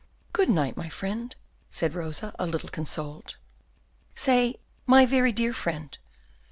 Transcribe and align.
'""Good 0.33 0.49
night, 0.49 0.75
my 0.75 0.89
friend," 0.89 1.35
said 1.69 1.93
Rosa, 1.93 2.33
a 2.39 2.47
little 2.47 2.69
consoled. 2.69 3.35
"Say, 4.15 4.55
'My 4.87 5.05
very 5.05 5.31
dear 5.31 5.53
friend. 5.53 5.95